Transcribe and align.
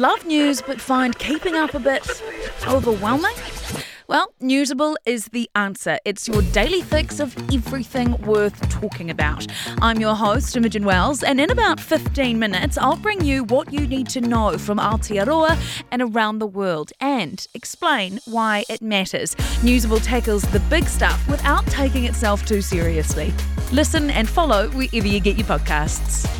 Love 0.00 0.24
news 0.24 0.62
but 0.62 0.80
find 0.80 1.18
keeping 1.18 1.56
up 1.56 1.74
a 1.74 1.78
bit 1.78 2.22
overwhelming? 2.66 3.36
Well, 4.08 4.32
Newsable 4.40 4.96
is 5.04 5.26
the 5.26 5.50
answer. 5.54 5.98
It's 6.06 6.26
your 6.26 6.40
daily 6.52 6.80
fix 6.80 7.20
of 7.20 7.36
everything 7.52 8.16
worth 8.22 8.58
talking 8.70 9.10
about. 9.10 9.46
I'm 9.82 10.00
your 10.00 10.14
host, 10.14 10.56
Imogen 10.56 10.86
Wells, 10.86 11.22
and 11.22 11.38
in 11.38 11.50
about 11.50 11.78
15 11.78 12.38
minutes, 12.38 12.78
I'll 12.78 12.96
bring 12.96 13.22
you 13.22 13.44
what 13.44 13.74
you 13.74 13.86
need 13.86 14.08
to 14.08 14.22
know 14.22 14.56
from 14.56 14.78
Aotearoa 14.78 15.82
and 15.90 16.00
around 16.00 16.38
the 16.38 16.46
world 16.46 16.92
and 17.02 17.46
explain 17.52 18.20
why 18.24 18.64
it 18.70 18.80
matters. 18.80 19.34
Newsable 19.60 20.02
tackles 20.02 20.44
the 20.44 20.60
big 20.70 20.84
stuff 20.86 21.28
without 21.28 21.66
taking 21.66 22.04
itself 22.04 22.46
too 22.46 22.62
seriously. 22.62 23.34
Listen 23.70 24.08
and 24.08 24.30
follow 24.30 24.70
wherever 24.70 25.06
you 25.06 25.20
get 25.20 25.36
your 25.36 25.46
podcasts. 25.46 26.39